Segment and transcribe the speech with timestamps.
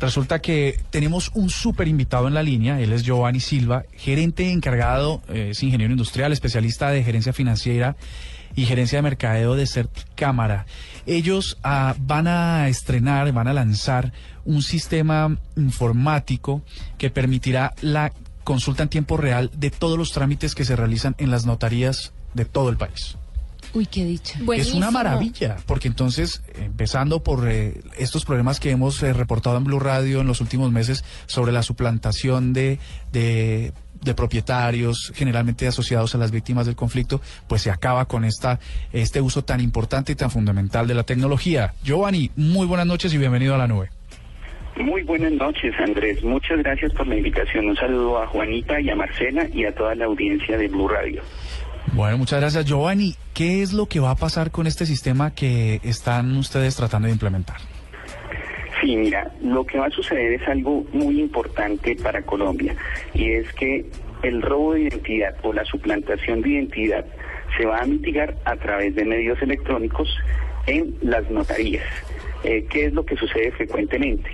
[0.00, 5.20] Resulta que tenemos un súper invitado en la línea, él es Giovanni Silva, gerente encargado,
[5.28, 7.96] eh, es ingeniero industrial, especialista de gerencia financiera
[8.56, 10.64] y gerencia de mercadeo de Certicámara.
[11.04, 14.14] Ellos ah, van a estrenar, van a lanzar
[14.46, 16.62] un sistema informático
[16.96, 18.10] que permitirá la
[18.42, 22.46] consulta en tiempo real de todos los trámites que se realizan en las notarías de
[22.46, 23.18] todo el país.
[23.72, 24.38] Uy, qué dicha.
[24.56, 29.64] Es una maravilla, porque entonces, empezando por eh, estos problemas que hemos eh, reportado en
[29.64, 32.78] Blue Radio en los últimos meses sobre la suplantación de,
[33.12, 38.58] de, de, propietarios, generalmente asociados a las víctimas del conflicto, pues se acaba con esta,
[38.92, 41.74] este uso tan importante y tan fundamental de la tecnología.
[41.84, 43.90] Giovanni, muy buenas noches y bienvenido a la nube.
[44.80, 46.24] Muy buenas noches, Andrés.
[46.24, 47.68] Muchas gracias por la invitación.
[47.68, 51.22] Un saludo a Juanita y a Marcela y a toda la audiencia de Blue Radio.
[51.92, 53.16] Bueno, muchas gracias, Giovanni.
[53.34, 57.12] ¿Qué es lo que va a pasar con este sistema que están ustedes tratando de
[57.12, 57.56] implementar?
[58.80, 62.74] Sí, mira, lo que va a suceder es algo muy importante para Colombia
[63.12, 63.84] y es que
[64.22, 67.04] el robo de identidad o la suplantación de identidad
[67.58, 70.08] se va a mitigar a través de medios electrónicos
[70.66, 71.84] en las notarías.
[72.44, 74.30] Eh, ¿Qué es lo que sucede frecuentemente?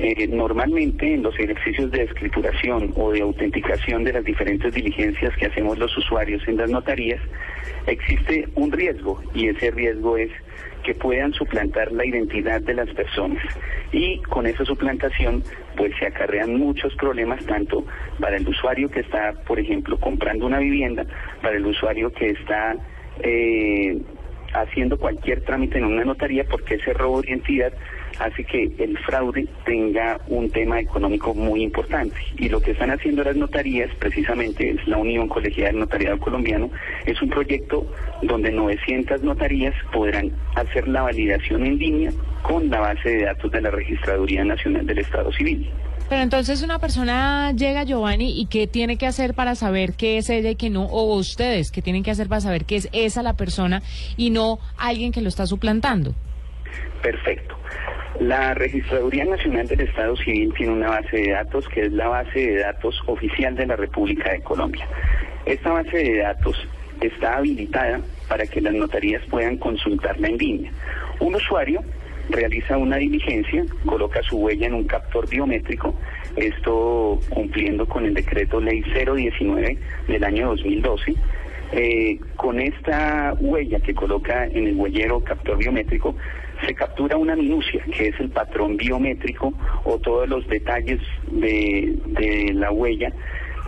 [0.00, 5.46] Eh, normalmente en los ejercicios de escrituración o de autenticación de las diferentes diligencias que
[5.46, 7.20] hacemos los usuarios en las notarías,
[7.88, 10.30] existe un riesgo y ese riesgo es
[10.84, 13.42] que puedan suplantar la identidad de las personas.
[13.90, 15.42] Y con esa suplantación,
[15.76, 17.84] pues se acarrean muchos problemas, tanto
[18.20, 21.04] para el usuario que está, por ejemplo, comprando una vivienda,
[21.42, 22.76] para el usuario que está
[23.20, 24.00] eh,
[24.52, 27.72] haciendo cualquier trámite en una notaría, porque ese robo de identidad
[28.18, 32.16] hace que el fraude tenga un tema económico muy importante.
[32.36, 36.70] Y lo que están haciendo las notarías, precisamente es la Unión Colegial del Notariado Colombiano,
[37.06, 37.86] es un proyecto
[38.22, 42.12] donde 900 notarías podrán hacer la validación en línea
[42.42, 45.70] con la base de datos de la Registraduría Nacional del Estado Civil.
[46.08, 50.30] Pero entonces una persona llega, Giovanni, y qué tiene que hacer para saber qué es
[50.30, 53.22] ella y qué no, o ustedes, qué tienen que hacer para saber qué es esa
[53.22, 53.82] la persona
[54.16, 56.14] y no alguien que lo está suplantando.
[57.02, 57.56] Perfecto.
[58.20, 62.38] La Registraduría Nacional del Estado Civil tiene una base de datos que es la base
[62.38, 64.88] de datos oficial de la República de Colombia.
[65.46, 66.56] Esta base de datos
[67.00, 70.72] está habilitada para que las notarías puedan consultarla en línea.
[71.20, 71.84] Un usuario
[72.28, 75.94] realiza una diligencia, coloca su huella en un captor biométrico,
[76.36, 79.78] esto cumpliendo con el decreto ley 019
[80.08, 81.14] del año 2012.
[81.70, 86.14] Eh, con esta huella que coloca en el huellero captor biométrico,
[86.66, 89.52] se captura una minucia, que es el patrón biométrico
[89.84, 91.00] o todos los detalles
[91.30, 93.12] de, la huella.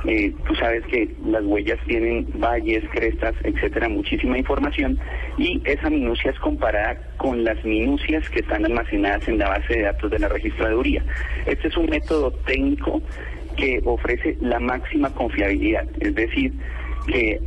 [0.07, 4.99] Eh, tú sabes que las huellas tienen valles, crestas, etcétera, muchísima información
[5.37, 9.83] y esa minucia es comparada con las minucias que están almacenadas en la base de
[9.83, 11.05] datos de la registraduría.
[11.45, 13.03] Este es un método técnico
[13.57, 16.53] que ofrece la máxima confiabilidad, es decir,
[17.07, 17.41] que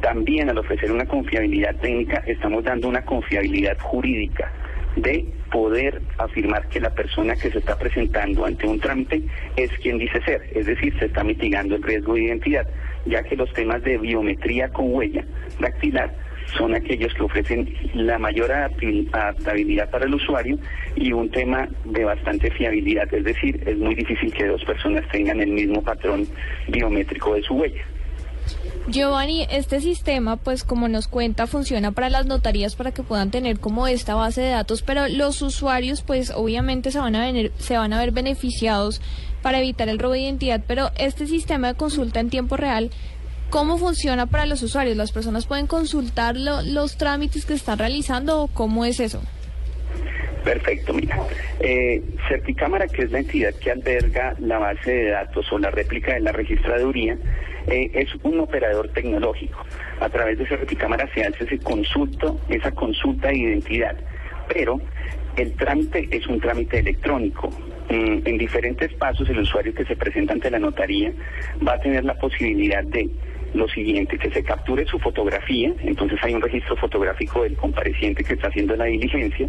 [0.00, 4.50] también al ofrecer una confiabilidad técnica estamos dando una confiabilidad jurídica
[4.96, 9.22] de poder afirmar que la persona que se está presentando ante un trámite
[9.56, 12.66] es quien dice ser, es decir, se está mitigando el riesgo de identidad,
[13.06, 15.24] ya que los temas de biometría con huella
[15.58, 16.14] dactilar
[16.56, 20.58] son aquellos que ofrecen la mayor adaptabilidad para el usuario
[20.96, 25.40] y un tema de bastante fiabilidad, es decir, es muy difícil que dos personas tengan
[25.40, 26.26] el mismo patrón
[26.68, 27.84] biométrico de su huella.
[28.90, 33.60] Giovanni, este sistema, pues como nos cuenta, funciona para las notarías para que puedan tener
[33.60, 37.92] como esta base de datos, pero los usuarios, pues obviamente se van a, se van
[37.92, 39.00] a ver beneficiados
[39.42, 42.90] para evitar el robo de identidad, pero este sistema de consulta en tiempo real,
[43.48, 44.96] ¿cómo funciona para los usuarios?
[44.96, 49.22] ¿Las personas pueden consultar los trámites que están realizando o cómo es eso?
[50.44, 51.18] Perfecto, mira.
[51.60, 56.14] Eh, Certicámara, que es la entidad que alberga la base de datos o la réplica
[56.14, 57.18] de la registraduría,
[57.66, 59.64] eh, es un operador tecnológico.
[60.00, 63.96] A través de Certicámara se hace ese consulto, esa consulta de identidad,
[64.48, 64.80] pero
[65.36, 67.50] el trámite es un trámite electrónico.
[67.90, 71.12] Mm, en diferentes pasos el usuario que se presenta ante la notaría
[71.66, 73.10] va a tener la posibilidad de
[73.54, 78.34] lo siguiente, que se capture su fotografía, entonces hay un registro fotográfico del compareciente que
[78.34, 79.48] está haciendo la diligencia,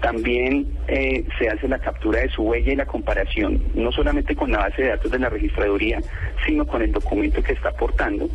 [0.00, 4.52] también eh, se hace la captura de su huella y la comparación, no solamente con
[4.52, 6.00] la base de datos de la registraduría,
[6.46, 8.28] sino con el documento que está aportando.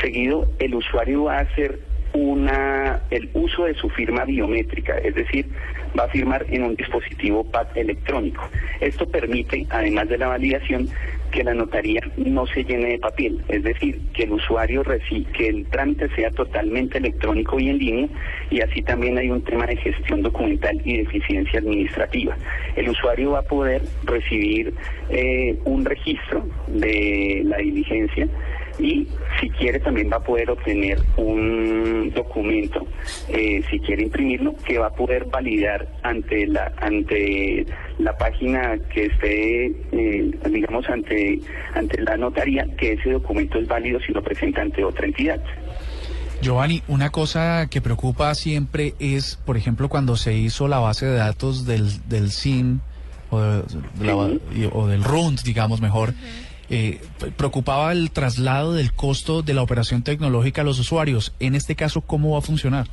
[0.00, 1.78] Seguido, el usuario va a hacer
[2.12, 5.46] una, el uso de su firma biométrica, es decir,
[5.98, 8.48] va a firmar en un dispositivo PAD electrónico.
[8.80, 10.88] Esto permite, además de la validación,
[11.30, 15.48] que la notaría no se llene de papel, es decir, que el usuario recibe, que
[15.48, 18.08] el trámite sea totalmente electrónico y en línea,
[18.50, 22.36] y así también hay un tema de gestión documental y de eficiencia administrativa.
[22.76, 24.74] El usuario va a poder recibir
[25.10, 28.28] eh, un registro de la diligencia
[28.78, 29.08] y
[29.40, 32.86] si quiere también va a poder obtener un documento,
[33.28, 37.66] eh, si quiere imprimirlo, que va a poder validar ante la ante
[37.98, 41.40] la página que esté, eh, digamos, ante
[41.74, 45.40] ante la notaría, que ese documento es válido si lo presenta ante otra entidad.
[46.42, 51.16] Giovanni, una cosa que preocupa siempre es, por ejemplo, cuando se hizo la base de
[51.16, 52.80] datos del, del SIM
[53.30, 53.38] o,
[54.72, 56.12] o del RUND, digamos mejor.
[56.68, 57.00] Eh,
[57.36, 61.34] preocupaba el traslado del costo de la operación tecnológica a los usuarios.
[61.40, 62.86] En este caso, ¿cómo va a funcionar?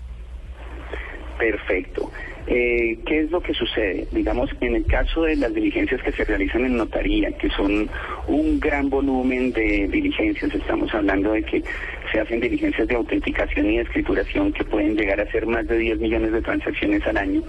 [1.37, 2.11] Perfecto.
[2.45, 4.05] Eh, ¿Qué es lo que sucede?
[4.11, 7.89] Digamos, en el caso de las diligencias que se realizan en notaría, que son
[8.27, 11.63] un gran volumen de diligencias, estamos hablando de que
[12.13, 15.77] se hacen diligencias de autenticación y de escrituración que pueden llegar a ser más de
[15.79, 17.41] 10 millones de transacciones al año,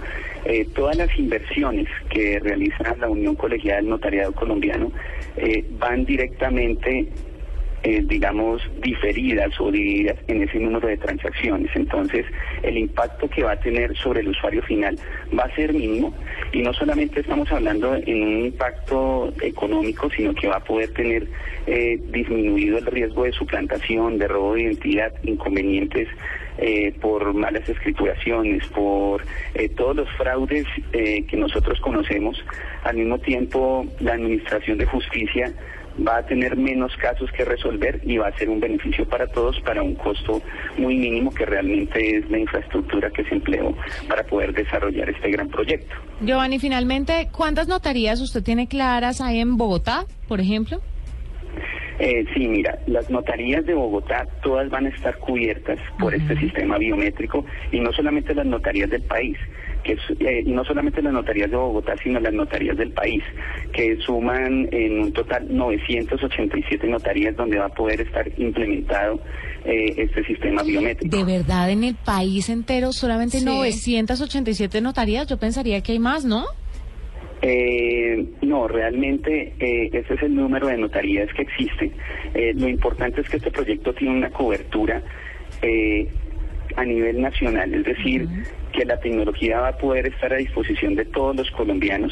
[0.43, 4.91] eh, todas las inversiones que realiza la Unión Colegiada del Notariado Colombiano
[5.37, 7.07] eh, van directamente
[7.85, 11.69] eh, digamos, diferidas o divididas en ese número de transacciones.
[11.75, 12.25] Entonces,
[12.63, 14.97] el impacto que va a tener sobre el usuario final
[15.37, 16.11] va a ser mínimo
[16.51, 21.27] y no solamente estamos hablando en un impacto económico, sino que va a poder tener
[21.67, 26.07] eh, disminuido el riesgo de suplantación, de robo de identidad, inconvenientes
[26.57, 29.21] eh, por malas escrituraciones, por
[29.55, 32.41] eh, todos los fraudes eh, que nosotros conocemos.
[32.83, 35.53] Al mismo tiempo, la Administración de Justicia
[36.05, 39.59] va a tener menos casos que resolver y va a ser un beneficio para todos
[39.61, 40.41] para un costo
[40.77, 43.75] muy mínimo que realmente es la infraestructura que se empleó
[44.07, 45.95] para poder desarrollar este gran proyecto.
[46.21, 50.81] Giovanni, finalmente, ¿cuántas notarías usted tiene claras ahí en Bogotá, por ejemplo?
[51.97, 56.77] Eh, sí, mira, las notarías de Bogotá todas van a estar cubiertas por este sistema
[56.77, 59.37] biométrico y no solamente las notarías del país,
[59.83, 63.23] que eh, no solamente las notarías de Bogotá, sino las notarías del país,
[63.71, 69.21] que suman en un total 987 notarías donde va a poder estar implementado
[69.63, 71.15] eh, este sistema biométrico.
[71.15, 75.27] ¿De verdad en el país entero solamente 987 notarías?
[75.27, 76.45] Yo pensaría que hay más, ¿no?
[77.47, 81.91] Eh, no, realmente eh, ese es el número de notarías que existen.
[82.33, 84.99] Eh, lo importante es que este proyecto tiene una cobertura
[85.61, 86.07] eh,
[86.75, 88.27] a nivel nacional, es decir,
[88.75, 92.11] que la tecnología va a poder estar a disposición de todos los colombianos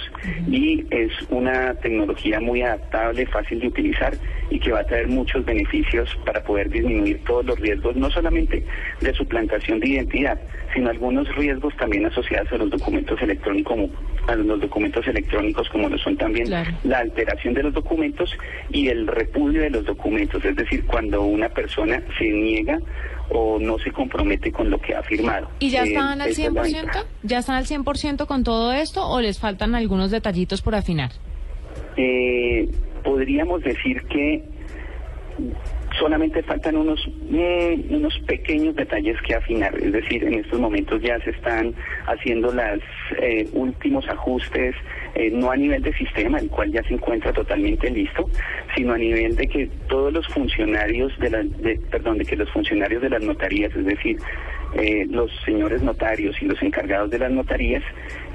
[0.50, 4.14] y es una tecnología muy adaptable, fácil de utilizar
[4.50, 8.66] y que va a traer muchos beneficios para poder disminuir todos los riesgos, no solamente
[9.02, 10.40] de suplantación de identidad,
[10.74, 13.90] sino algunos riesgos también asociados a los documentos electrónicos,
[14.28, 18.36] a los documentos electrónicos como lo son también la alteración de los documentos
[18.70, 22.80] y el repudio de los documentos, es decir, cuando una persona se niega
[23.30, 25.50] o no se compromete con lo que ha firmado.
[25.60, 27.06] ¿Y ya están al 100%?
[27.24, 31.12] ¿Ya están al 100% con todo esto o les faltan algunos detallitos por afinar?
[31.98, 32.70] Eh,
[33.04, 34.44] podríamos decir que
[36.00, 41.20] solamente faltan unos mm, unos pequeños detalles que afinar, es decir, en estos momentos ya
[41.22, 41.74] se están
[42.08, 42.80] haciendo los
[43.20, 44.76] eh, últimos ajustes,
[45.16, 48.30] eh, no a nivel de sistema, el cual ya se encuentra totalmente listo,
[48.76, 51.44] sino a nivel de que todos los funcionarios de la,
[51.92, 54.18] perdón, de que los funcionarios de las notarías, es decir,
[54.76, 57.84] eh, los señores notarios y los encargados de las notarías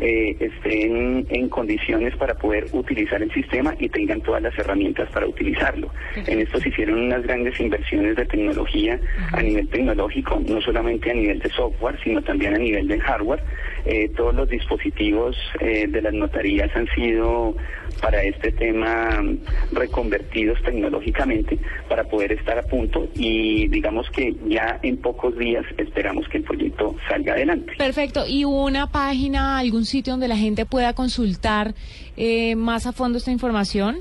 [0.01, 5.27] eh, estén en condiciones para poder utilizar el sistema y tengan todas las herramientas para
[5.27, 5.91] utilizarlo.
[6.15, 9.01] En esto se hicieron unas grandes inversiones de tecnología
[9.33, 13.43] a nivel tecnológico, no solamente a nivel de software, sino también a nivel de hardware.
[13.85, 17.57] Eh, todos los dispositivos de las notarías han sido
[18.01, 19.23] para este tema
[19.73, 26.28] reconvertidos tecnológicamente para poder estar a punto y digamos que ya en pocos días esperamos
[26.29, 27.73] que el proyecto salga adelante.
[27.77, 28.25] Perfecto.
[28.27, 31.75] ¿Y una página, algún sitio donde la gente pueda consultar
[32.17, 33.99] eh, más a fondo esta información?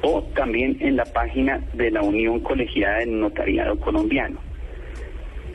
[0.02, 4.49] o también en la página de la Unión Colegiada del Notariado Colombiano.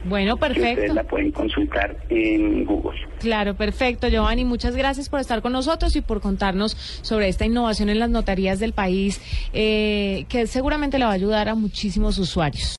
[0.05, 0.93] Bueno, que ustedes perfecto.
[0.93, 2.99] la pueden consultar en Google.
[3.19, 4.45] Claro, perfecto, Giovanni.
[4.45, 8.59] Muchas gracias por estar con nosotros y por contarnos sobre esta innovación en las notarías
[8.59, 9.19] del país,
[9.53, 12.73] eh, que seguramente le va a ayudar a muchísimos usuarios.